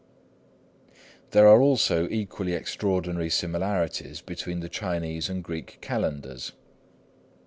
There 1.29 1.47
are 1.47 1.61
also 1.61 2.09
equally 2.09 2.53
extraordinary 2.53 3.29
similarities 3.29 4.19
between 4.19 4.61
the 4.61 4.67
Chinese 4.67 5.29
and 5.29 5.43
Greek 5.43 5.77
calendars. 5.79 6.53